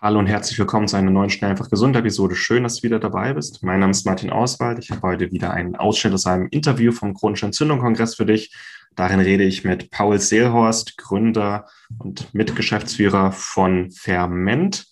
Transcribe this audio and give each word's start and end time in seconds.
Hallo 0.00 0.20
und 0.20 0.28
herzlich 0.28 0.56
willkommen 0.60 0.86
zu 0.86 0.94
einer 0.94 1.10
neuen 1.10 1.28
Schnell 1.28 1.50
einfach 1.50 1.70
gesund 1.70 1.96
Episode. 1.96 2.36
Schön, 2.36 2.62
dass 2.62 2.76
du 2.76 2.82
wieder 2.84 3.00
dabei 3.00 3.32
bist. 3.32 3.64
Mein 3.64 3.80
Name 3.80 3.90
ist 3.90 4.06
Martin 4.06 4.30
Auswald. 4.30 4.78
Ich 4.78 4.92
habe 4.92 5.02
heute 5.02 5.32
wieder 5.32 5.52
einen 5.52 5.74
Ausschnitt 5.74 6.14
aus 6.14 6.24
einem 6.24 6.46
Interview 6.52 6.92
vom 6.92 7.14
Chronischen 7.14 7.46
Entzündung 7.46 7.80
Kongress 7.80 8.14
für 8.14 8.24
dich. 8.24 8.54
Darin 8.94 9.18
rede 9.18 9.42
ich 9.42 9.64
mit 9.64 9.90
Paul 9.90 10.20
Seelhorst, 10.20 10.98
Gründer 10.98 11.66
und 11.98 12.32
Mitgeschäftsführer 12.32 13.32
von 13.32 13.90
Ferment 13.90 14.86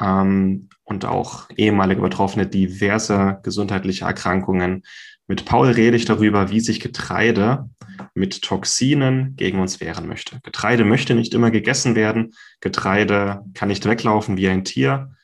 ähm, 0.00 0.68
und 0.82 1.04
auch 1.04 1.48
ehemalige 1.54 2.00
Betroffene 2.00 2.48
diverser 2.48 3.38
gesundheitlicher 3.44 4.06
Erkrankungen. 4.06 4.82
Mit 5.28 5.44
Paul 5.44 5.68
rede 5.68 5.96
ich 5.96 6.06
darüber, 6.06 6.50
wie 6.50 6.58
sich 6.58 6.80
Getreide 6.80 7.70
mit 8.14 8.42
Toxinen 8.42 9.36
gegen 9.36 9.60
uns 9.60 9.80
wehren 9.80 10.06
möchte. 10.06 10.40
Getreide 10.42 10.84
möchte 10.84 11.14
nicht 11.14 11.34
immer 11.34 11.50
gegessen 11.50 11.94
werden. 11.94 12.32
Getreide 12.60 13.42
kann 13.54 13.68
nicht 13.68 13.86
weglaufen 13.86 14.36
wie 14.36 14.48
ein 14.48 14.64
Tier, 14.64 15.14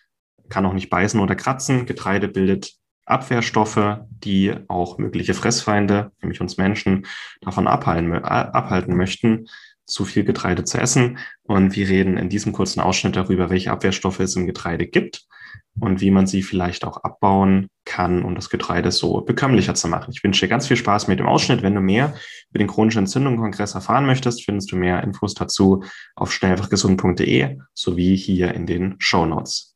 kann 0.48 0.66
auch 0.66 0.72
nicht 0.72 0.90
beißen 0.90 1.20
oder 1.20 1.34
kratzen. 1.34 1.86
Getreide 1.86 2.28
bildet 2.28 2.74
Abwehrstoffe, 3.06 3.98
die 4.10 4.52
auch 4.68 4.98
mögliche 4.98 5.34
Fressfeinde, 5.34 6.12
nämlich 6.20 6.40
uns 6.40 6.56
Menschen, 6.56 7.06
davon 7.40 7.66
abhalten, 7.66 8.12
abhalten 8.12 8.96
möchten, 8.96 9.46
zu 9.86 10.04
viel 10.04 10.24
Getreide 10.24 10.64
zu 10.64 10.78
essen. 10.78 11.18
Und 11.44 11.76
wir 11.76 11.88
reden 11.88 12.16
in 12.16 12.28
diesem 12.28 12.52
kurzen 12.52 12.80
Ausschnitt 12.80 13.16
darüber, 13.16 13.50
welche 13.50 13.70
Abwehrstoffe 13.70 14.20
es 14.20 14.36
im 14.36 14.46
Getreide 14.46 14.86
gibt 14.86 15.26
und 15.78 16.00
wie 16.00 16.10
man 16.10 16.26
sie 16.26 16.42
vielleicht 16.42 16.84
auch 16.84 16.98
abbauen 16.98 17.68
kann, 17.84 18.24
um 18.24 18.34
das 18.34 18.50
Getreide 18.50 18.90
so 18.90 19.20
bekömmlicher 19.20 19.74
zu 19.74 19.88
machen. 19.88 20.10
Ich 20.12 20.24
wünsche 20.24 20.40
dir 20.40 20.50
ganz 20.50 20.66
viel 20.66 20.76
Spaß 20.76 21.06
mit 21.06 21.20
dem 21.20 21.26
Ausschnitt. 21.26 21.62
Wenn 21.62 21.74
du 21.74 21.80
mehr 21.80 22.14
über 22.50 22.58
den 22.58 22.68
chronischen 22.68 23.00
Entzündungskongress 23.00 23.74
erfahren 23.74 24.06
möchtest, 24.06 24.44
findest 24.44 24.72
du 24.72 24.76
mehr 24.76 25.02
Infos 25.04 25.34
dazu 25.34 25.84
auf 26.16 26.32
schnellfachgesund.de 26.32 27.58
sowie 27.74 28.16
hier 28.16 28.54
in 28.54 28.66
den 28.66 28.96
Show 28.98 29.24
Notes. 29.26 29.75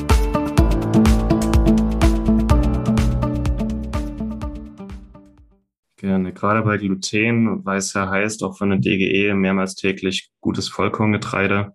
Gerade 6.33 6.61
bei 6.63 6.77
Gluten, 6.77 7.65
weil 7.65 7.77
es 7.77 7.93
ja 7.93 8.09
heißt, 8.09 8.43
auch 8.43 8.57
von 8.57 8.69
der 8.69 8.79
DGE 8.79 9.33
mehrmals 9.33 9.75
täglich 9.75 10.31
gutes 10.41 10.69
Vollkorngetreide. 10.69 11.73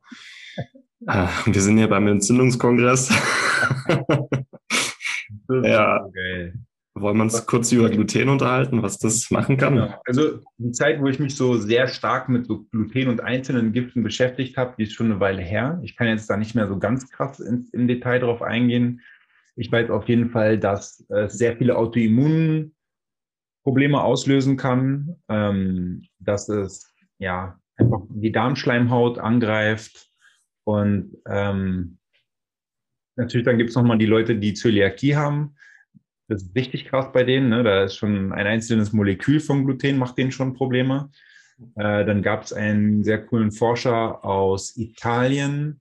Äh, 1.07 1.27
wir 1.45 1.61
sind 1.61 1.77
hier 1.77 1.89
beim 1.89 2.09
Entzündungskongress. 2.09 3.11
ja. 5.63 6.05
Okay. 6.05 6.55
Wollen 6.99 7.19
wir 7.19 7.25
uns 7.25 7.45
kurz 7.45 7.71
über 7.73 7.91
Gluten 7.91 8.31
unterhalten, 8.31 8.83
was 8.83 8.99
das 8.99 9.31
machen 9.31 9.59
kann? 9.59 9.77
Ja, 9.77 10.01
also 10.07 10.41
die 10.57 10.73
Zeit, 10.73 10.99
wo 11.03 11.09
ich 11.09 11.19
mich 11.19 11.37
so 11.37 11.59
sehr 11.59 11.89
stark 11.89 12.31
mit 12.31 12.47
so 12.47 12.65
Gluten 12.65 13.09
und 13.09 13.21
einzelnen 13.21 13.75
Giften 13.75 14.03
beschäftigt 14.03 14.57
habe, 14.57 14.75
die 14.79 14.85
ist 14.85 14.95
schon 14.95 15.11
eine 15.11 15.21
Weile 15.21 15.43
her. 15.43 15.79
Ich 15.83 15.95
kann 15.95 16.09
jetzt 16.09 16.31
da 16.31 16.39
nicht 16.39 16.55
mehr 16.55 16.67
so 16.67 16.79
ganz 16.79 17.11
krass 17.11 17.39
ins, 17.39 17.69
im 17.75 17.87
Detail 17.87 18.21
drauf 18.21 18.41
eingehen. 18.41 19.03
Ich 19.57 19.71
weiß 19.71 19.91
auf 19.91 20.09
jeden 20.09 20.31
Fall, 20.31 20.59
dass 20.59 21.05
es 21.11 21.37
sehr 21.37 21.59
viele 21.59 21.77
Autoimmunprobleme 23.67 24.03
auslösen 24.03 24.57
kann, 24.57 25.17
ähm, 25.29 26.03
dass 26.19 26.49
es 26.49 26.95
ja 27.19 27.59
einfach 27.77 28.01
die 28.09 28.33
Darmschleimhaut 28.33 29.19
angreift 29.19 30.09
und 30.65 31.17
ähm, 31.29 31.99
Natürlich, 33.19 33.47
dann 33.47 33.57
gibt 33.57 33.71
es 33.71 33.77
nochmal 33.77 33.97
die 33.97 34.05
Leute, 34.05 34.37
die 34.37 34.53
Zöliakie 34.53 35.17
haben. 35.17 35.55
Das 36.29 36.43
ist 36.43 36.55
richtig 36.55 36.85
krass 36.85 37.13
bei 37.13 37.25
denen. 37.25 37.49
Ne? 37.49 37.63
Da 37.63 37.85
ist 37.85 37.97
schon 37.97 38.31
ein 38.35 38.47
einzelnes 38.47 38.93
Molekül 38.93 39.41
von 39.41 39.65
Gluten, 39.65 39.97
macht 39.97 40.19
denen 40.19 40.33
schon 40.33 40.53
Probleme. 40.53 41.09
Äh, 41.77 42.05
dann 42.05 42.21
gab 42.21 42.43
es 42.43 42.53
einen 42.53 43.05
sehr 43.05 43.25
coolen 43.25 43.53
Forscher 43.53 44.23
aus 44.23 44.77
Italien. 44.77 45.81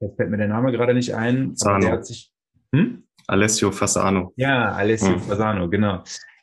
Jetzt 0.00 0.16
fällt 0.16 0.30
mir 0.30 0.38
der 0.38 0.48
Name 0.48 0.72
gerade 0.72 0.94
nicht 0.94 1.14
ein. 1.14 1.50
Fasano. 1.50 1.80
Der 1.80 1.92
hat 1.92 2.06
sich, 2.06 2.32
hm? 2.74 3.02
Alessio 3.26 3.70
Fasano. 3.70 4.32
Ja, 4.36 4.72
Alessio 4.72 5.12
hm. 5.12 5.20
Fasano, 5.20 5.68
genau. 5.68 6.02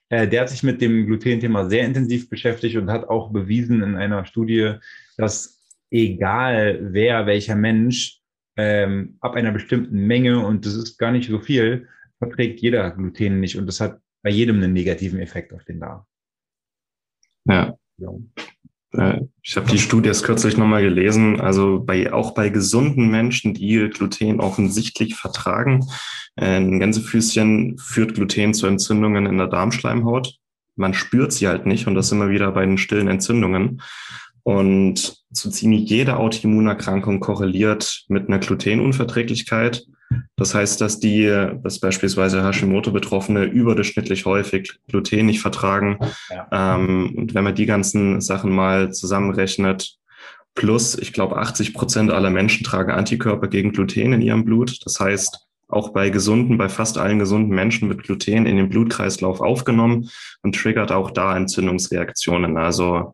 Äh, 0.10 0.28
der 0.28 0.42
hat 0.42 0.50
sich 0.50 0.64
mit 0.64 0.82
dem 0.82 1.06
Gluten-Thema 1.06 1.70
sehr 1.70 1.86
intensiv 1.86 2.30
beschäftigt 2.30 2.78
und 2.78 2.90
hat 2.90 3.10
auch 3.10 3.32
bewiesen 3.32 3.84
in 3.84 3.96
einer 3.96 4.26
Studie, 4.26 4.76
dass 5.18 5.62
egal 5.90 6.94
wer, 6.94 7.26
welcher 7.26 7.56
Mensch 7.56 8.22
ähm, 8.56 9.18
ab 9.22 9.36
einer 9.36 9.52
bestimmten 9.52 10.08
Menge, 10.08 10.46
und 10.46 10.66
das 10.66 10.76
ist 10.76 10.98
gar 10.98 11.12
nicht 11.12 11.30
so 11.30 11.40
viel, 11.40 11.88
verträgt 12.20 12.60
jeder 12.62 12.92
Gluten 12.92 13.40
nicht. 13.40 13.58
Und 13.58 13.68
das 13.68 13.80
hat 13.80 14.02
bei 14.24 14.30
jedem 14.30 14.58
einen 14.58 14.74
negativen 14.74 15.20
Effekt 15.20 15.54
auf 15.54 15.64
den 15.66 15.80
Darm. 15.80 16.06
Ja. 17.46 17.78
ja. 17.98 18.10
Äh, 18.98 19.22
ich 19.44 19.56
habe 19.56 19.70
die 19.70 19.80
Studie 19.80 20.10
erst 20.10 20.26
kürzlich 20.26 20.58
nochmal 20.58 20.82
gelesen. 20.82 21.40
Also 21.40 21.80
bei, 21.80 22.12
auch 22.12 22.32
bei 22.32 22.50
gesunden 22.50 23.10
Menschen, 23.10 23.54
die 23.54 23.90
Gluten 23.90 24.40
offensichtlich 24.40 25.16
vertragen, 25.16 25.86
äh, 26.36 26.58
ein 26.58 26.80
Gänsefüßchen 26.80 27.78
führt 27.78 28.16
Gluten 28.16 28.54
zu 28.54 28.68
Entzündungen 28.68 29.26
in 29.26 29.38
der 29.38 29.48
Darmschleimhaut. 29.48 30.36
Man 30.76 30.94
spürt 30.94 31.32
sie 31.32 31.48
halt 31.48 31.66
nicht 31.66 31.88
und 31.88 31.96
das 31.96 32.12
immer 32.12 32.30
wieder 32.30 32.52
bei 32.52 32.66
den 32.66 32.78
stillen 32.78 33.08
Entzündungen. 33.08 33.82
Und 34.44 35.18
so 35.30 35.50
ziemlich 35.50 35.90
jede 35.90 36.18
Autoimmunerkrankung 36.18 37.20
korreliert 37.20 38.06
mit 38.08 38.28
einer 38.28 38.40
Glutenunverträglichkeit. 38.40 39.86
Das 40.36 40.56
heißt, 40.56 40.80
dass 40.82 41.00
die, 41.00 41.26
dass 41.64 41.80
beispielsweise 41.80 42.44
Hashimoto-Betroffene 42.44 43.46
überdurchschnittlich 43.46 44.26
häufig 44.26 44.80
Gluten 44.88 45.26
nicht 45.26 45.42
vertragen. 45.42 45.98
Ja. 46.30 46.76
Ähm, 46.76 47.14
und 47.18 47.34
wenn 47.34 47.44
man 47.44 47.56
die 47.56 47.66
ganzen 47.66 48.22
Sachen 48.22 48.52
mal 48.52 48.94
zusammenrechnet, 48.94 49.98
plus, 50.56 50.98
ich 50.98 51.14
glaube, 51.14 51.38
80 51.38 51.74
Prozent 51.74 52.12
aller 52.12 52.30
Menschen 52.30 52.64
tragen 52.64 52.92
Antikörper 52.92 53.48
gegen 53.48 53.72
Gluten 53.72 54.14
in 54.14 54.22
ihrem 54.22 54.46
Blut. 54.46 54.80
Das 54.86 55.00
heißt, 55.00 55.48
auch 55.70 55.90
bei 55.90 56.10
gesunden, 56.10 56.58
bei 56.58 56.70
fast 56.70 56.98
allen 56.98 57.20
gesunden 57.20 57.54
Menschen 57.54 57.90
wird 57.90 58.04
Gluten 58.04 58.46
in 58.46 58.58
den 58.58 58.70
Blutkreislauf 58.70 59.42
aufgenommen 59.42 60.10
und 60.42 60.56
triggert 60.56 60.92
auch 60.92 61.12
da 61.12 61.36
Entzündungsreaktionen. 61.36 62.58
Also 62.58 63.14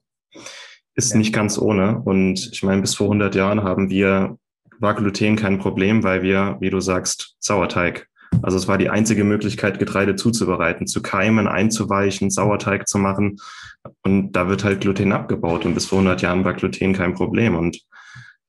ist 0.95 1.11
ja. 1.11 1.17
nicht 1.17 1.33
ganz 1.33 1.57
ohne. 1.57 1.99
Und 1.99 2.49
ich 2.51 2.63
meine, 2.63 2.81
bis 2.81 2.95
vor 2.95 3.07
100 3.07 3.35
Jahren 3.35 3.63
haben 3.63 3.89
wir, 3.89 4.37
war 4.79 4.95
Gluten 4.95 5.35
kein 5.35 5.59
Problem, 5.59 6.03
weil 6.03 6.21
wir, 6.21 6.57
wie 6.59 6.69
du 6.69 6.79
sagst, 6.79 7.35
Sauerteig. 7.39 8.07
Also 8.41 8.57
es 8.57 8.67
war 8.67 8.77
die 8.77 8.89
einzige 8.89 9.23
Möglichkeit, 9.23 9.79
Getreide 9.79 10.15
zuzubereiten, 10.15 10.87
zu 10.87 11.01
keimen, 11.01 11.47
einzuweichen, 11.47 12.29
Sauerteig 12.29 12.87
zu 12.87 12.97
machen. 12.97 13.39
Und 14.03 14.31
da 14.33 14.49
wird 14.49 14.63
halt 14.63 14.81
Gluten 14.81 15.11
abgebaut. 15.11 15.65
Und 15.65 15.75
bis 15.75 15.85
vor 15.85 15.99
100 15.99 16.21
Jahren 16.21 16.43
war 16.43 16.53
Gluten 16.53 16.93
kein 16.93 17.13
Problem. 17.13 17.55
Und 17.55 17.81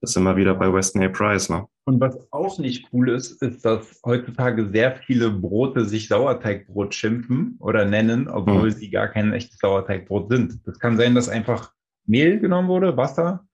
das 0.01 0.11
ist 0.11 0.17
immer 0.17 0.37
wieder 0.37 0.55
bei 0.55 0.73
Weston 0.73 1.03
A. 1.03 1.09
Price. 1.09 1.49
Ne? 1.49 1.67
Und 1.85 2.01
was 2.01 2.17
auch 2.33 2.59
nicht 2.59 2.89
cool 2.93 3.11
ist, 3.11 3.43
ist, 3.43 3.65
dass 3.65 4.01
heutzutage 4.05 4.69
sehr 4.69 4.97
viele 4.97 5.31
Brote 5.31 5.85
sich 5.85 6.09
Sauerteigbrot 6.09 6.95
schimpfen 6.95 7.57
oder 7.61 7.85
nennen, 7.85 8.29
obwohl 8.29 8.71
hm. 8.71 8.79
sie 8.79 8.91
gar 8.91 9.09
kein 9.09 9.33
echtes 9.33 9.59
Sauerteigbrot 9.59 10.31
sind. 10.31 10.61
Das 10.67 10.79
kann 10.79 10.97
sein, 10.97 11.15
dass 11.15 11.29
einfach 11.29 11.73
Mehl 12.07 12.39
genommen 12.39 12.69
wurde, 12.69 12.97
Wasser, 12.97 13.47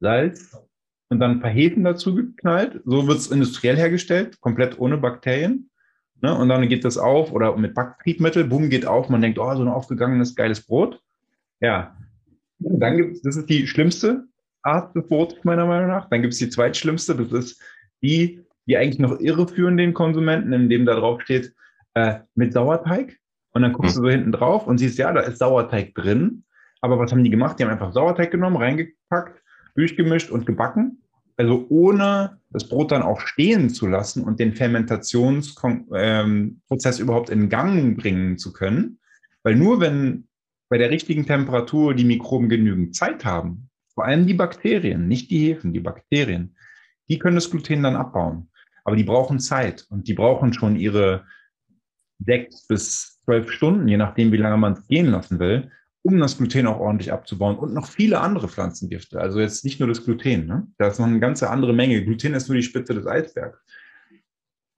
Salz 0.00 0.56
und 1.10 1.20
dann 1.20 1.32
ein 1.32 1.40
paar 1.40 1.50
Hefen 1.50 1.84
dazu 1.84 2.14
geknallt. 2.14 2.80
So 2.84 3.06
wird 3.06 3.18
es 3.18 3.30
industriell 3.30 3.76
hergestellt, 3.76 4.40
komplett 4.40 4.78
ohne 4.78 4.98
Bakterien. 4.98 5.70
Ne? 6.20 6.34
Und 6.34 6.48
dann 6.48 6.68
geht 6.68 6.84
das 6.84 6.98
auf 6.98 7.32
oder 7.32 7.56
mit 7.56 7.74
Backtriebmittel, 7.74 8.44
boom, 8.44 8.68
geht 8.68 8.86
auf. 8.86 9.08
Man 9.08 9.22
denkt, 9.22 9.38
oh, 9.38 9.54
so 9.54 9.62
ein 9.62 9.68
aufgegangenes, 9.68 10.34
geiles 10.34 10.60
Brot. 10.66 11.00
Ja. 11.60 11.96
Und 12.60 12.80
dann 12.80 12.96
gibt 12.96 13.24
das 13.24 13.36
ist 13.36 13.48
die 13.48 13.66
schlimmste 13.66 14.24
Art 14.62 14.94
des 14.94 15.06
Brotes, 15.06 15.44
meiner 15.44 15.66
Meinung 15.66 15.88
nach. 15.88 16.08
Dann 16.10 16.22
gibt 16.22 16.34
es 16.34 16.38
die 16.38 16.50
zweitschlimmste, 16.50 17.14
das 17.14 17.32
ist 17.32 17.62
die, 18.02 18.44
die 18.66 18.76
eigentlich 18.76 18.98
noch 18.98 19.18
irreführen 19.20 19.76
den 19.76 19.94
Konsumenten, 19.94 20.52
indem 20.52 20.84
da 20.84 20.94
drauf 20.94 21.22
steht, 21.22 21.54
äh, 21.94 22.18
mit 22.34 22.52
Sauerteig. 22.52 23.16
Und 23.52 23.62
dann 23.62 23.72
guckst 23.72 23.96
du 23.96 24.02
so 24.02 24.08
hinten 24.08 24.32
drauf 24.32 24.66
und 24.66 24.78
siehst, 24.78 24.98
ja, 24.98 25.12
da 25.12 25.20
ist 25.20 25.38
Sauerteig 25.38 25.94
drin. 25.94 26.44
Aber 26.80 26.98
was 26.98 27.10
haben 27.10 27.24
die 27.24 27.30
gemacht? 27.30 27.58
Die 27.58 27.64
haben 27.64 27.70
einfach 27.70 27.92
Sauerteig 27.92 28.30
genommen, 28.30 28.56
reingepackt, 28.56 29.42
durchgemischt 29.74 30.30
und 30.30 30.46
gebacken. 30.46 31.02
Also 31.38 31.66
ohne 31.68 32.40
das 32.50 32.68
Brot 32.68 32.90
dann 32.90 33.02
auch 33.02 33.20
stehen 33.20 33.70
zu 33.70 33.86
lassen 33.86 34.24
und 34.24 34.40
den 34.40 34.54
Fermentationsprozess 34.54 36.98
ähm, 36.98 37.04
überhaupt 37.04 37.30
in 37.30 37.48
Gang 37.48 37.96
bringen 37.96 38.38
zu 38.38 38.52
können. 38.52 38.98
Weil 39.44 39.54
nur 39.54 39.80
wenn 39.80 40.26
bei 40.68 40.78
der 40.78 40.90
richtigen 40.90 41.26
Temperatur 41.26 41.94
die 41.94 42.04
Mikroben 42.04 42.48
genügend 42.48 42.96
Zeit 42.96 43.24
haben, 43.24 43.70
vor 43.94 44.04
allem 44.04 44.26
die 44.26 44.34
Bakterien, 44.34 45.06
nicht 45.06 45.30
die 45.30 45.38
Hefen, 45.38 45.72
die 45.72 45.80
Bakterien, 45.80 46.56
die 47.08 47.18
können 47.18 47.36
das 47.36 47.50
Gluten 47.50 47.84
dann 47.84 47.96
abbauen. 47.96 48.50
Aber 48.84 48.96
die 48.96 49.04
brauchen 49.04 49.38
Zeit 49.38 49.86
und 49.90 50.08
die 50.08 50.14
brauchen 50.14 50.52
schon 50.52 50.76
ihre 50.76 51.24
sechs 52.18 52.66
bis 52.66 53.20
zwölf 53.24 53.52
Stunden, 53.52 53.86
je 53.86 53.96
nachdem, 53.96 54.32
wie 54.32 54.38
lange 54.38 54.56
man 54.56 54.72
es 54.72 54.86
gehen 54.88 55.06
lassen 55.06 55.38
will, 55.38 55.70
um 56.08 56.18
das 56.18 56.38
Gluten 56.38 56.66
auch 56.66 56.80
ordentlich 56.80 57.12
abzubauen 57.12 57.58
und 57.58 57.74
noch 57.74 57.86
viele 57.86 58.20
andere 58.20 58.48
Pflanzengifte. 58.48 59.20
Also 59.20 59.40
jetzt 59.40 59.62
nicht 59.62 59.78
nur 59.78 59.90
das 59.90 60.06
Gluten. 60.06 60.46
Ne? 60.46 60.66
Da 60.78 60.88
ist 60.88 60.98
noch 60.98 61.06
eine 61.06 61.20
ganze 61.20 61.50
andere 61.50 61.74
Menge. 61.74 62.02
Gluten 62.02 62.32
ist 62.32 62.48
nur 62.48 62.56
die 62.56 62.62
Spitze 62.62 62.94
des 62.94 63.06
Eisbergs. 63.06 63.58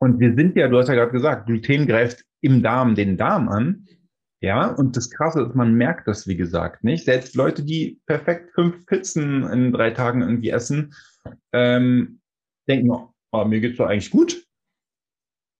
Und 0.00 0.18
wir 0.18 0.34
sind 0.34 0.56
ja, 0.56 0.66
du 0.66 0.76
hast 0.76 0.88
ja 0.88 0.94
gerade 0.94 1.12
gesagt, 1.12 1.46
Gluten 1.46 1.86
greift 1.86 2.24
im 2.40 2.64
Darm 2.64 2.96
den 2.96 3.16
Darm 3.16 3.48
an. 3.48 3.86
Ja, 4.42 4.72
und 4.72 4.96
das 4.96 5.08
Krasse 5.08 5.42
ist, 5.42 5.54
man 5.54 5.74
merkt 5.74 6.08
das, 6.08 6.26
wie 6.26 6.36
gesagt, 6.36 6.82
nicht. 6.82 7.04
Selbst 7.04 7.36
Leute, 7.36 7.62
die 7.62 8.00
perfekt 8.06 8.50
fünf 8.52 8.84
Pizzen 8.86 9.44
in 9.44 9.70
drei 9.70 9.92
Tagen 9.92 10.22
irgendwie 10.22 10.50
essen, 10.50 10.94
ähm, 11.52 12.20
denken, 12.68 12.90
oh, 12.90 13.44
mir 13.44 13.60
geht's 13.60 13.76
doch 13.76 13.86
eigentlich 13.86 14.10
gut. 14.10 14.44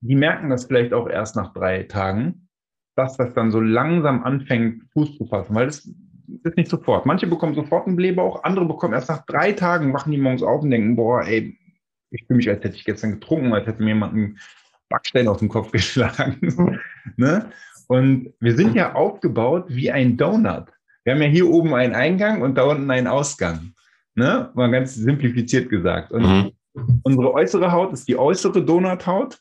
Die 0.02 0.17
merken 0.17 0.50
das 0.50 0.64
vielleicht 0.64 0.94
auch 0.94 1.08
erst 1.08 1.37
nach 1.37 1.52
drei 1.52 1.84
Tagen, 1.84 2.49
dass 2.97 3.17
das 3.17 3.35
dann 3.35 3.51
so 3.51 3.61
langsam 3.61 4.23
anfängt, 4.23 4.85
Fuß 4.93 5.17
zu 5.17 5.27
fassen, 5.27 5.55
weil 5.55 5.67
das 5.67 5.89
ist 6.45 6.57
nicht 6.57 6.71
sofort. 6.71 7.07
Manche 7.07 7.27
bekommen 7.27 7.55
sofort 7.55 7.87
einen 7.87 7.97
Blähbauch, 7.97 8.45
andere 8.45 8.65
bekommen 8.65 8.95
erst 8.95 9.09
nach 9.09 9.25
drei 9.27 9.53
Tagen, 9.53 9.93
wachen 9.93 10.13
die 10.13 10.19
morgens 10.19 10.43
auf 10.43 10.63
und 10.63 10.71
denken, 10.71 10.97
boah, 10.97 11.23
ey, 11.23 11.57
ich 12.11 12.25
fühle 12.27 12.39
mich, 12.39 12.49
als 12.49 12.63
hätte 12.65 12.77
ich 12.77 12.85
gestern 12.85 13.13
getrunken, 13.13 13.53
als 13.53 13.67
hätte 13.67 13.83
mir 13.83 13.91
jemand 13.91 14.15
einen 14.15 14.39
Backstein 14.89 15.29
auf 15.29 15.39
den 15.39 15.49
Kopf 15.49 15.71
geschlagen. 15.73 16.81
ne? 17.17 17.51
Und 17.89 18.33
wir 18.39 18.55
sind 18.55 18.75
ja 18.75 18.95
aufgebaut 18.95 19.65
wie 19.69 19.91
ein 19.91 20.17
Donut. 20.17 20.67
Wir 21.05 21.15
haben 21.15 21.23
ja 21.23 21.29
hier 21.29 21.49
oben 21.49 21.75
einen 21.75 21.95
Eingang 21.95 22.43
und 22.43 22.57
da 22.57 22.65
unten 22.65 22.91
einen 22.91 23.07
Ausgang. 23.07 23.73
Ne? 24.15 24.51
Mal 24.55 24.71
ganz 24.71 24.95
simplifiziert 24.95 25.71
gesagt. 25.71 26.13
Und 26.13 26.23
mhm. 26.23 26.53
unsere 27.03 27.33
äußere 27.33 27.73
Haut 27.73 27.93
ist 27.93 28.07
die 28.07 28.17
äußere 28.17 28.65
Donuthaut. 28.65 29.41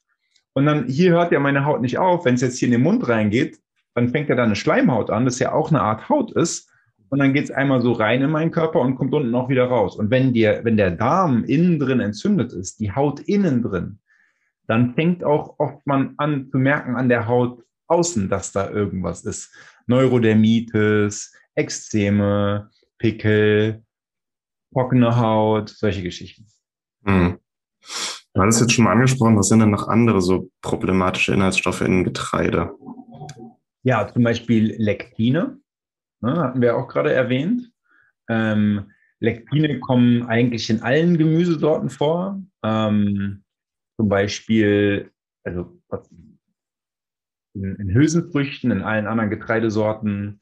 Und 0.60 0.66
dann 0.66 0.88
hier 0.88 1.12
hört 1.12 1.32
ja 1.32 1.40
meine 1.40 1.64
Haut 1.64 1.80
nicht 1.80 1.98
auf. 1.98 2.26
Wenn 2.26 2.36
es 2.36 2.42
jetzt 2.42 2.60
hier 2.60 2.68
in 2.68 2.74
den 2.74 2.84
Mund 2.84 3.08
reingeht, 3.08 3.62
dann 3.96 4.10
fängt 4.10 4.28
ja 4.28 4.36
da 4.36 4.44
eine 4.44 4.58
Schleimhaut 4.58 5.10
an, 5.10 5.24
das 5.24 5.40
ja 5.40 5.54
auch 5.54 5.70
eine 5.70 5.80
Art 5.80 6.10
Haut 6.10 6.34
ist. 6.34 6.70
Und 7.08 7.20
dann 7.20 7.32
geht 7.32 7.46
es 7.46 7.52
einmal 7.52 7.80
so 7.80 7.94
rein 7.94 8.22
in 8.22 8.30
meinen 8.30 8.52
Körper 8.52 8.82
und 8.82 8.98
kommt 8.98 9.14
unten 9.14 9.34
auch 9.36 9.48
wieder 9.48 9.64
raus. 9.64 9.96
Und 9.96 10.12
wenn, 10.12 10.34
dir, 10.34 10.60
wenn 10.64 10.76
der 10.76 10.92
Darm 10.92 11.46
innen 11.46 11.80
drin 11.80 12.02
entzündet 12.02 12.52
ist, 12.52 12.82
die 12.82 12.92
Haut 12.92 13.22
innen 13.22 13.64
drin, 13.64 14.00
dann 14.68 14.96
fängt 14.96 15.24
auch 15.24 15.58
oft 15.60 15.88
man 15.88 16.16
an 16.18 16.50
zu 16.52 16.58
merken 16.58 16.98
an 16.98 17.08
der 17.08 17.26
Haut 17.26 17.64
außen, 17.88 18.28
dass 18.28 18.52
da 18.52 18.70
irgendwas 18.70 19.24
ist. 19.24 19.56
Neurodermitis, 19.88 21.34
Ekzeme, 21.56 22.70
Pickel, 22.98 23.82
trockene 24.74 25.16
Haut, 25.16 25.70
solche 25.70 26.04
Geschichten. 26.04 26.48
Hm. 27.06 27.39
Du 28.40 28.44
hattest 28.44 28.62
jetzt 28.62 28.72
schon 28.72 28.86
mal 28.86 28.94
angesprochen, 28.94 29.36
was 29.36 29.50
sind 29.50 29.60
denn 29.60 29.70
noch 29.70 29.90
andere 29.90 30.22
so 30.22 30.50
problematische 30.62 31.34
Inhaltsstoffe 31.34 31.82
in 31.82 32.06
Getreide? 32.06 32.72
Ja, 33.84 34.08
zum 34.08 34.24
Beispiel 34.24 34.76
Lektine, 34.78 35.60
ne, 36.22 36.38
hatten 36.38 36.62
wir 36.62 36.78
auch 36.78 36.88
gerade 36.88 37.12
erwähnt. 37.12 37.70
Ähm, 38.30 38.92
Lektine 39.20 39.82
kommen 39.82 40.26
eigentlich 40.28 40.70
in 40.70 40.82
allen 40.82 41.18
Gemüsesorten 41.18 41.90
vor. 41.90 42.42
Ähm, 42.64 43.44
zum 43.98 44.08
Beispiel, 44.08 45.12
also 45.44 45.78
in, 47.56 47.76
in, 47.76 47.94
Hülsenfrüchten, 47.94 48.72
in 48.72 48.84
allen 48.84 49.08
anderen 49.08 49.32
Getreidesorten, 49.32 50.40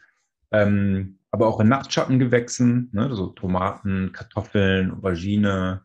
ähm, 0.51 1.17
aber 1.31 1.47
auch 1.47 1.59
in 1.61 1.67
Nachtschattengewächsen, 1.67 2.91
ne, 2.91 3.15
so 3.15 3.29
Tomaten, 3.29 4.11
Kartoffeln, 4.11 4.91
Aubergine. 4.91 5.81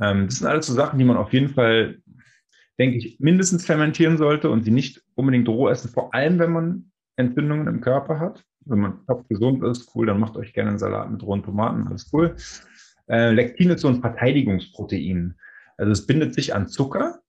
Ähm, 0.00 0.26
das 0.26 0.36
sind 0.36 0.46
alles 0.46 0.66
so 0.66 0.74
Sachen, 0.74 0.98
die 0.98 1.04
man 1.04 1.16
auf 1.16 1.32
jeden 1.32 1.48
Fall, 1.48 1.98
denke 2.78 2.98
ich, 2.98 3.18
mindestens 3.20 3.66
fermentieren 3.66 4.16
sollte 4.16 4.50
und 4.50 4.64
sie 4.64 4.70
nicht 4.70 5.02
unbedingt 5.14 5.48
roh 5.48 5.68
essen, 5.68 5.90
vor 5.90 6.14
allem 6.14 6.38
wenn 6.38 6.52
man 6.52 6.90
Entzündungen 7.16 7.66
im 7.66 7.80
Körper 7.80 8.20
hat. 8.20 8.44
Wenn 8.64 8.80
man 8.80 9.00
gesund 9.28 9.64
ist, 9.64 9.90
cool, 9.94 10.06
dann 10.06 10.20
macht 10.20 10.36
euch 10.36 10.52
gerne 10.52 10.70
einen 10.70 10.78
Salat 10.78 11.10
mit 11.10 11.22
rohen 11.22 11.42
Tomaten, 11.42 11.86
alles 11.88 12.10
cool. 12.12 12.36
Äh, 13.08 13.30
Lektin 13.30 13.70
ist 13.70 13.80
so 13.80 13.88
ein 13.88 14.00
Verteidigungsprotein. 14.00 15.34
Also 15.78 15.92
es 15.92 16.06
bindet 16.06 16.34
sich 16.34 16.54
an 16.54 16.68
Zucker. 16.68 17.20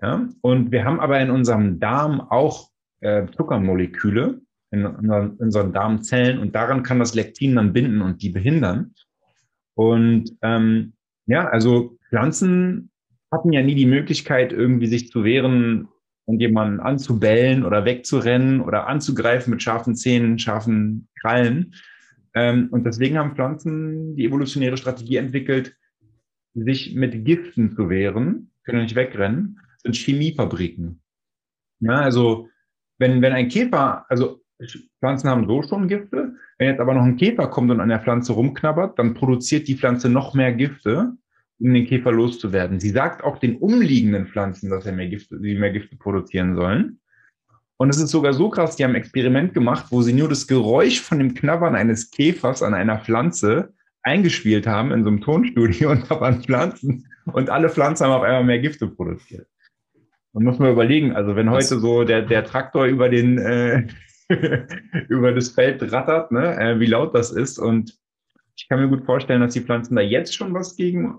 Ja? 0.00 0.28
Und 0.40 0.70
wir 0.70 0.84
haben 0.84 1.00
aber 1.00 1.18
in 1.20 1.30
unserem 1.30 1.80
Darm 1.80 2.20
auch 2.20 2.70
äh, 3.00 3.26
Zuckermoleküle 3.36 4.40
in, 4.70 4.84
in 4.84 5.10
unseren 5.10 5.72
Darmzellen 5.72 6.38
und 6.38 6.54
daran 6.54 6.82
kann 6.82 6.98
das 6.98 7.14
Lektin 7.14 7.56
dann 7.56 7.72
binden 7.72 8.02
und 8.02 8.22
die 8.22 8.30
behindern. 8.30 8.94
Und 9.74 10.36
ähm, 10.42 10.92
ja, 11.26 11.48
also 11.48 11.97
Pflanzen 12.08 12.90
hatten 13.30 13.52
ja 13.52 13.62
nie 13.62 13.74
die 13.74 13.86
Möglichkeit, 13.86 14.52
irgendwie 14.52 14.86
sich 14.86 15.10
zu 15.10 15.24
wehren 15.24 15.88
und 16.24 16.40
jemanden 16.40 16.80
anzubellen 16.80 17.64
oder 17.64 17.84
wegzurennen 17.84 18.60
oder 18.60 18.86
anzugreifen 18.86 19.50
mit 19.50 19.62
scharfen 19.62 19.94
Zähnen, 19.94 20.38
scharfen 20.38 21.08
Krallen. 21.20 21.74
Ähm, 22.34 22.68
und 22.70 22.84
deswegen 22.84 23.18
haben 23.18 23.34
Pflanzen 23.34 24.14
die 24.16 24.26
evolutionäre 24.26 24.76
Strategie 24.76 25.16
entwickelt, 25.16 25.74
sich 26.54 26.94
mit 26.94 27.24
Giften 27.24 27.74
zu 27.74 27.88
wehren, 27.88 28.50
können 28.64 28.82
nicht 28.82 28.94
wegrennen, 28.94 29.60
sind 29.78 29.96
Chemiefabriken. 29.96 31.00
Ja, 31.80 32.00
also 32.00 32.48
wenn, 32.98 33.22
wenn 33.22 33.32
ein 33.32 33.48
Käfer, 33.48 34.04
also 34.10 34.42
Pflanzen 34.98 35.30
haben 35.30 35.46
so 35.46 35.62
schon 35.62 35.88
Gifte, 35.88 36.34
wenn 36.58 36.68
jetzt 36.68 36.80
aber 36.80 36.94
noch 36.94 37.04
ein 37.04 37.16
Käfer 37.16 37.46
kommt 37.46 37.70
und 37.70 37.80
an 37.80 37.88
der 37.88 38.00
Pflanze 38.00 38.32
rumknabbert, 38.32 38.98
dann 38.98 39.14
produziert 39.14 39.68
die 39.68 39.76
Pflanze 39.76 40.08
noch 40.08 40.34
mehr 40.34 40.52
Gifte, 40.52 41.16
um 41.60 41.74
den 41.74 41.86
Käfer 41.86 42.12
loszuwerden. 42.12 42.80
Sie 42.80 42.90
sagt 42.90 43.24
auch 43.24 43.38
den 43.38 43.56
umliegenden 43.56 44.26
Pflanzen, 44.26 44.70
dass 44.70 44.86
er 44.86 44.92
mehr 44.92 45.08
Gifte, 45.08 45.38
sie 45.40 45.54
mehr 45.54 45.72
Gifte 45.72 45.96
produzieren 45.96 46.54
sollen. 46.54 47.00
Und 47.76 47.90
es 47.90 48.00
ist 48.00 48.10
sogar 48.10 48.32
so 48.32 48.48
krass, 48.48 48.76
die 48.76 48.84
haben 48.84 48.92
ein 48.92 48.96
Experiment 48.96 49.54
gemacht, 49.54 49.86
wo 49.90 50.02
sie 50.02 50.12
nur 50.12 50.28
das 50.28 50.46
Geräusch 50.46 51.00
von 51.00 51.18
dem 51.18 51.34
Knabbern 51.34 51.76
eines 51.76 52.10
Käfers 52.10 52.62
an 52.62 52.74
einer 52.74 52.98
Pflanze 52.98 53.72
eingespielt 54.02 54.66
haben 54.66 54.90
in 54.92 55.04
so 55.04 55.10
einem 55.10 55.20
Tonstudio 55.20 55.90
und 55.90 56.08
waren 56.10 56.42
Pflanzen 56.42 57.06
und 57.32 57.50
alle 57.50 57.68
Pflanzen 57.68 58.06
haben 58.06 58.12
auf 58.12 58.22
einmal 58.22 58.44
mehr 58.44 58.58
Gifte 58.58 58.88
produziert. 58.88 59.46
Man 60.32 60.44
muss 60.44 60.58
mal 60.58 60.72
überlegen, 60.72 61.12
also 61.12 61.36
wenn 61.36 61.50
heute 61.50 61.78
so 61.78 62.04
der, 62.04 62.22
der 62.22 62.44
Traktor 62.44 62.86
über 62.86 63.08
den 63.08 63.38
äh, 63.38 63.86
über 65.08 65.32
das 65.32 65.50
Feld 65.50 65.92
rattert, 65.92 66.32
ne, 66.32 66.56
äh, 66.58 66.80
wie 66.80 66.86
laut 66.86 67.14
das 67.14 67.30
ist 67.30 67.58
und 67.58 67.98
ich 68.56 68.68
kann 68.68 68.80
mir 68.80 68.88
gut 68.88 69.06
vorstellen, 69.06 69.40
dass 69.40 69.54
die 69.54 69.60
Pflanzen 69.60 69.94
da 69.94 70.02
jetzt 70.02 70.34
schon 70.34 70.52
was 70.52 70.74
gegen, 70.74 71.14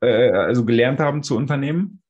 äh, 0.00 0.30
also 0.30 0.64
gelernt 0.64 1.00
haben 1.00 1.22
zu 1.22 1.36
unternehmen. 1.36 2.02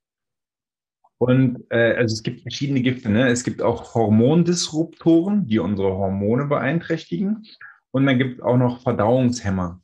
Und 1.19 1.65
äh, 1.71 1.95
also 1.95 2.13
es 2.13 2.23
gibt 2.23 2.43
verschiedene 2.43 2.83
Gifte. 2.83 3.09
Ne? 3.09 3.29
Es 3.29 3.43
gibt 3.43 3.63
auch 3.63 3.95
Hormondisruptoren, 3.95 5.47
die 5.47 5.59
unsere 5.59 5.89
Hormone 5.89 6.47
beeinträchtigen. 6.47 7.47
Und 7.91 8.07
dann 8.07 8.19
gibt 8.19 8.39
es 8.39 8.43
auch 8.43 8.59
noch 8.59 8.83
Verdauungshemmer. 8.83 9.81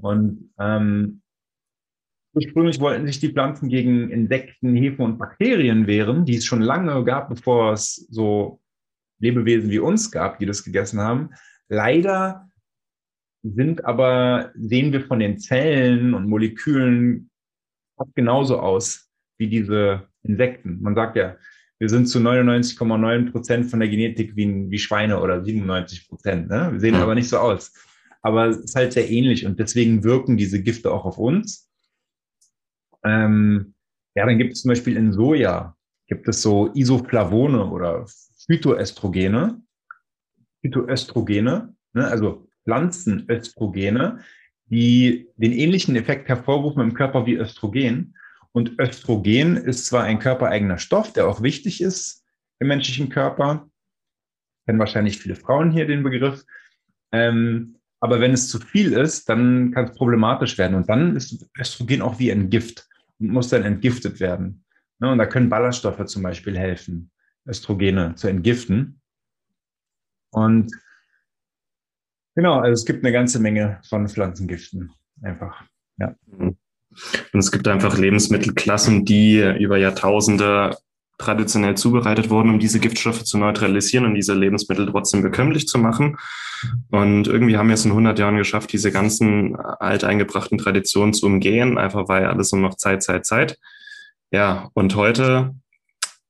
Und 0.00 0.50
ähm, 0.58 1.20
ursprünglich 2.34 2.80
wollten 2.80 3.06
sich 3.06 3.20
die 3.20 3.30
Pflanzen 3.30 3.68
gegen 3.68 4.10
Insekten, 4.10 4.74
Hefen 4.74 5.04
und 5.04 5.18
Bakterien 5.18 5.86
wehren, 5.86 6.24
die 6.24 6.36
es 6.36 6.46
schon 6.46 6.62
lange 6.62 7.04
gab, 7.04 7.28
bevor 7.28 7.72
es 7.72 8.06
so 8.10 8.60
Lebewesen 9.18 9.70
wie 9.70 9.78
uns 9.78 10.10
gab, 10.10 10.38
die 10.38 10.46
das 10.46 10.64
gegessen 10.64 11.00
haben. 11.00 11.30
Leider 11.68 12.48
sind 13.42 13.84
aber, 13.84 14.52
sehen 14.54 14.92
wir 14.92 15.02
von 15.02 15.18
den 15.18 15.38
Zellen 15.38 16.14
und 16.14 16.28
Molekülen 16.28 17.30
genauso 18.14 18.58
aus 18.60 19.10
wie 19.38 19.48
diese 19.48 20.08
Insekten. 20.22 20.80
Man 20.80 20.94
sagt 20.94 21.16
ja, 21.16 21.36
wir 21.78 21.88
sind 21.88 22.06
zu 22.06 22.18
99,9 22.20 23.32
Prozent 23.32 23.66
von 23.66 23.80
der 23.80 23.88
Genetik 23.88 24.36
wie, 24.36 24.70
wie 24.70 24.78
Schweine 24.78 25.20
oder 25.20 25.44
97 25.44 26.08
Prozent. 26.08 26.48
Ne? 26.48 26.70
Wir 26.72 26.80
sehen 26.80 26.94
aber 26.94 27.14
nicht 27.14 27.28
so 27.28 27.38
aus 27.38 27.72
aber 28.22 28.46
es 28.46 28.58
ist 28.58 28.76
halt 28.76 28.92
sehr 28.92 29.10
ähnlich 29.10 29.44
und 29.44 29.58
deswegen 29.58 30.04
wirken 30.04 30.36
diese 30.36 30.62
Gifte 30.62 30.90
auch 30.90 31.04
auf 31.04 31.18
uns. 31.18 31.68
Ähm, 33.04 33.74
ja, 34.14 34.24
dann 34.24 34.38
gibt 34.38 34.52
es 34.52 34.62
zum 34.62 34.70
Beispiel 34.70 34.96
in 34.96 35.12
Soja, 35.12 35.76
gibt 36.06 36.28
es 36.28 36.40
so 36.40 36.72
Isoflavone 36.72 37.66
oder 37.66 38.06
Phytoestrogene. 38.46 39.60
Phytoöstrogene, 40.60 41.74
ne, 41.94 42.06
also 42.06 42.46
Pflanzenöstrogene, 42.64 44.20
die 44.66 45.28
den 45.36 45.52
ähnlichen 45.52 45.96
Effekt 45.96 46.28
hervorrufen 46.28 46.82
im 46.82 46.94
Körper 46.94 47.26
wie 47.26 47.34
Östrogen. 47.34 48.16
Und 48.52 48.78
Östrogen 48.78 49.56
ist 49.56 49.86
zwar 49.86 50.04
ein 50.04 50.18
körpereigener 50.18 50.78
Stoff, 50.78 51.12
der 51.12 51.28
auch 51.28 51.42
wichtig 51.42 51.80
ist 51.80 52.24
im 52.58 52.68
menschlichen 52.68 53.08
Körper, 53.08 53.68
kennen 54.66 54.78
wahrscheinlich 54.78 55.18
viele 55.18 55.34
Frauen 55.34 55.72
hier 55.72 55.86
den 55.86 56.02
Begriff, 56.02 56.44
ähm, 57.10 57.76
aber 58.00 58.20
wenn 58.20 58.32
es 58.32 58.48
zu 58.48 58.58
viel 58.58 58.94
ist, 58.94 59.28
dann 59.28 59.70
kann 59.72 59.84
es 59.84 59.94
problematisch 59.94 60.58
werden. 60.58 60.74
Und 60.74 60.88
dann 60.88 61.14
ist 61.14 61.48
Östrogen 61.56 62.02
auch 62.02 62.18
wie 62.18 62.32
ein 62.32 62.50
Gift 62.50 62.88
und 63.20 63.28
muss 63.28 63.48
dann 63.50 63.62
entgiftet 63.62 64.18
werden. 64.18 64.64
Ne, 64.98 65.12
und 65.12 65.18
da 65.18 65.26
können 65.26 65.48
Ballaststoffe 65.48 66.04
zum 66.06 66.22
Beispiel 66.22 66.58
helfen, 66.58 67.12
Östrogene 67.46 68.16
zu 68.16 68.26
entgiften. 68.26 69.00
Und 70.30 70.72
genau, 72.34 72.58
also 72.58 72.72
es 72.72 72.84
gibt 72.84 73.04
eine 73.04 73.12
ganze 73.12 73.38
Menge 73.38 73.80
von 73.88 74.08
Pflanzengiften 74.08 74.90
einfach. 75.22 75.62
Ja. 75.98 76.14
Und 76.28 77.38
es 77.38 77.50
gibt 77.50 77.66
einfach 77.68 77.96
Lebensmittelklassen, 77.96 79.04
die 79.04 79.38
über 79.58 79.78
Jahrtausende 79.78 80.76
traditionell 81.18 81.76
zubereitet 81.76 82.30
wurden, 82.30 82.50
um 82.50 82.58
diese 82.58 82.80
Giftstoffe 82.80 83.24
zu 83.24 83.38
neutralisieren 83.38 84.06
und 84.06 84.14
diese 84.14 84.34
Lebensmittel 84.34 84.86
trotzdem 84.86 85.22
bekömmlich 85.22 85.68
zu 85.68 85.78
machen. 85.78 86.18
Und 86.90 87.28
irgendwie 87.28 87.56
haben 87.56 87.68
wir 87.68 87.74
es 87.74 87.84
in 87.84 87.92
100 87.92 88.18
Jahren 88.18 88.36
geschafft, 88.36 88.72
diese 88.72 88.90
ganzen 88.90 89.56
alteingebrachten 89.56 90.58
Traditionen 90.58 91.14
zu 91.14 91.26
umgehen, 91.26 91.78
einfach 91.78 92.08
weil 92.08 92.26
alles 92.26 92.52
nur 92.52 92.60
noch 92.60 92.76
Zeit, 92.76 93.02
Zeit, 93.02 93.24
Zeit. 93.24 93.58
Ja, 94.30 94.70
und 94.74 94.96
heute 94.96 95.54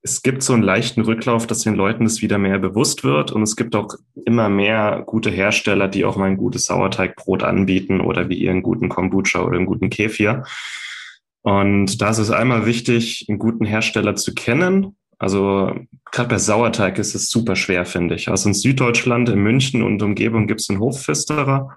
es 0.04 0.23
gibt 0.23 0.42
so 0.42 0.52
einen 0.52 0.64
leichten 0.64 1.02
Rücklauf, 1.02 1.47
dass 1.47 1.61
den 1.61 1.76
Leuten 1.76 2.04
es 2.04 2.23
wieder 2.23 2.37
mehr 2.37 2.59
bewusst 2.59 3.04
wird. 3.04 3.30
Und 3.30 3.42
es 3.42 3.54
gibt 3.54 3.76
auch 3.76 3.94
immer 4.26 4.49
mehr 4.49 5.04
gute 5.06 5.30
Hersteller, 5.30 5.87
die 5.87 6.04
auch 6.04 6.16
mal 6.16 6.25
ein 6.25 6.37
gutes 6.37 6.64
Sauerteigbrot 6.64 7.44
anbieten 7.44 8.00
oder 8.00 8.28
wie 8.28 8.35
ihren 8.35 8.62
guten 8.62 8.88
Kombucha 8.88 9.42
oder 9.42 9.56
einen 9.56 9.66
guten 9.66 9.90
Kefir. 9.90 10.42
Und 11.42 12.02
da 12.02 12.11
ist 12.11 12.18
es 12.18 12.30
einmal 12.30 12.66
wichtig, 12.66 13.26
einen 13.28 13.38
guten 13.38 13.64
Hersteller 13.64 14.16
zu 14.16 14.35
kennen. 14.35 14.97
Also 15.18 15.73
gerade 16.11 16.28
bei 16.28 16.38
Sauerteig 16.38 16.99
ist 16.99 17.14
es 17.14 17.30
super 17.30 17.54
schwer, 17.54 17.87
finde 17.87 18.16
ich. 18.16 18.28
Also 18.28 18.49
in 18.49 18.54
Süddeutschland, 18.54 19.28
in 19.28 19.38
München 19.38 19.85
und 19.85 20.02
Umgebung 20.02 20.49
gibt 20.49 20.62
es 20.62 20.68
einen 20.68 20.80
Hofpfisterer. 20.80 21.76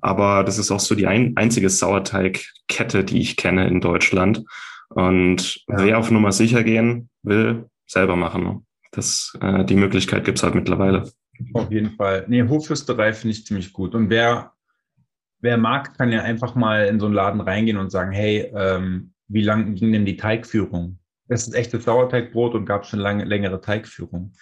Aber 0.00 0.42
das 0.42 0.58
ist 0.58 0.72
auch 0.72 0.80
so 0.80 0.96
die 0.96 1.06
ein, 1.06 1.36
einzige 1.36 1.70
Sauerteigkette, 1.70 3.04
die 3.04 3.20
ich 3.20 3.36
kenne 3.36 3.68
in 3.68 3.80
Deutschland. 3.80 4.42
Und 4.88 5.60
ja. 5.68 5.76
wer 5.78 5.98
auf 5.98 6.10
Nummer 6.10 6.32
sicher 6.32 6.64
gehen 6.64 7.09
will, 7.22 7.68
selber 7.86 8.16
machen. 8.16 8.66
Das, 8.92 9.36
äh, 9.40 9.64
die 9.64 9.76
Möglichkeit 9.76 10.24
gibt's 10.24 10.42
halt 10.42 10.54
mittlerweile. 10.54 11.10
Auf 11.54 11.70
jeden 11.70 11.92
Fall. 11.96 12.24
Nee, 12.28 12.46
Hofhüsterei 12.48 13.12
finde 13.12 13.32
ich 13.32 13.46
ziemlich 13.46 13.72
gut. 13.72 13.94
Und 13.94 14.10
wer, 14.10 14.52
wer 15.40 15.56
mag, 15.56 15.96
kann 15.96 16.12
ja 16.12 16.22
einfach 16.22 16.54
mal 16.54 16.86
in 16.86 17.00
so 17.00 17.06
einen 17.06 17.14
Laden 17.14 17.40
reingehen 17.40 17.78
und 17.78 17.90
sagen, 17.90 18.12
hey, 18.12 18.50
ähm, 18.54 19.12
wie 19.28 19.42
lang 19.42 19.74
ging 19.74 19.92
denn 19.92 20.04
die 20.04 20.16
Teigführung? 20.16 20.98
Es 21.28 21.46
ist 21.46 21.54
echtes 21.54 21.84
Sauerteigbrot 21.84 22.54
und 22.54 22.66
gab 22.66 22.84
schon 22.84 22.98
lange, 22.98 23.24
längere 23.24 23.60
Teigführung. 23.60 24.32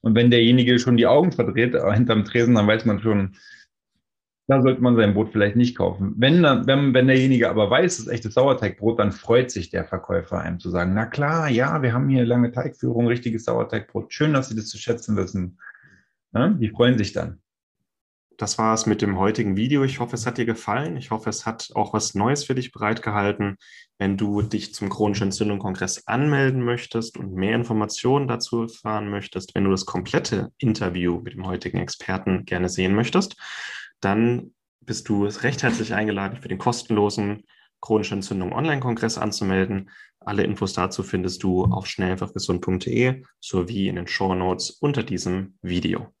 Und 0.00 0.14
wenn 0.14 0.30
derjenige 0.30 0.78
schon 0.78 0.96
die 0.96 1.06
Augen 1.06 1.32
verdreht 1.32 1.74
äh, 1.74 1.92
hinterm 1.92 2.24
Tresen, 2.24 2.54
dann 2.54 2.68
weiß 2.68 2.84
man 2.84 3.00
schon, 3.00 3.36
da 4.48 4.62
sollte 4.62 4.80
man 4.80 4.96
sein 4.96 5.14
Brot 5.14 5.30
vielleicht 5.32 5.56
nicht 5.56 5.76
kaufen. 5.76 6.14
Wenn, 6.16 6.42
wenn, 6.42 6.94
wenn 6.94 7.06
derjenige 7.08 7.50
aber 7.50 7.68
weiß, 7.68 7.94
es 7.94 8.06
ist 8.06 8.08
echtes 8.08 8.34
Sauerteigbrot, 8.34 8.98
dann 9.00 9.10
freut 9.10 9.50
sich 9.50 9.70
der 9.70 9.84
Verkäufer 9.84 10.40
einem 10.40 10.60
zu 10.60 10.70
sagen, 10.70 10.94
na 10.94 11.06
klar, 11.06 11.48
ja, 11.48 11.82
wir 11.82 11.92
haben 11.92 12.08
hier 12.08 12.24
lange 12.24 12.52
Teigführung, 12.52 13.08
richtiges 13.08 13.44
Sauerteigbrot. 13.44 14.12
Schön, 14.12 14.32
dass 14.32 14.48
Sie 14.48 14.56
das 14.56 14.68
zu 14.68 14.78
schätzen 14.78 15.16
wissen. 15.16 15.58
Ja, 16.32 16.48
die 16.48 16.68
freuen 16.68 16.96
sich 16.96 17.12
dann. 17.12 17.40
Das 18.38 18.58
war 18.58 18.74
es 18.74 18.84
mit 18.84 19.00
dem 19.00 19.18
heutigen 19.18 19.56
Video. 19.56 19.82
Ich 19.82 19.98
hoffe, 19.98 20.14
es 20.14 20.26
hat 20.26 20.36
dir 20.36 20.44
gefallen. 20.44 20.98
Ich 20.98 21.10
hoffe, 21.10 21.30
es 21.30 21.46
hat 21.46 21.70
auch 21.74 21.94
was 21.94 22.14
Neues 22.14 22.44
für 22.44 22.54
dich 22.54 22.70
bereitgehalten. 22.70 23.56
Wenn 23.98 24.18
du 24.18 24.42
dich 24.42 24.74
zum 24.74 24.90
chronischen 24.90 25.28
Entzündung-Kongress 25.28 26.06
anmelden 26.06 26.62
möchtest 26.62 27.16
und 27.16 27.32
mehr 27.32 27.54
Informationen 27.54 28.28
dazu 28.28 28.62
erfahren 28.62 29.08
möchtest, 29.08 29.54
wenn 29.54 29.64
du 29.64 29.70
das 29.70 29.86
komplette 29.86 30.52
Interview 30.58 31.20
mit 31.20 31.32
dem 31.32 31.46
heutigen 31.46 31.78
Experten 31.78 32.44
gerne 32.44 32.68
sehen 32.68 32.94
möchtest, 32.94 33.36
dann 34.00 34.54
bist 34.80 35.08
du 35.08 35.24
recht 35.26 35.62
herzlich 35.62 35.94
eingeladen, 35.94 36.40
für 36.40 36.48
den 36.48 36.58
kostenlosen 36.58 37.44
chronische 37.80 38.14
Entzündung 38.14 38.52
Online-Kongress 38.52 39.18
anzumelden. 39.18 39.90
Alle 40.20 40.44
Infos 40.44 40.72
dazu 40.72 41.02
findest 41.02 41.42
du 41.42 41.64
auf 41.64 41.86
schnelleinfachgesund.de 41.86 43.22
sowie 43.40 43.88
in 43.88 43.96
den 43.96 44.06
Show 44.06 44.34
Notes 44.34 44.70
unter 44.70 45.02
diesem 45.02 45.58
Video. 45.62 46.12